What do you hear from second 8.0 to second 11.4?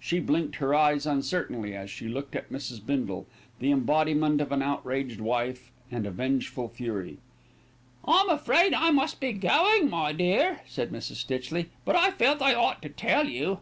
"I'm afraid I must be going, my dear," said Mrs.